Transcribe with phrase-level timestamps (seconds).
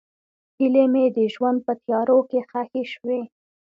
[0.57, 3.21] هیلې مې د ژوند په تیارو کې ښخې شوې.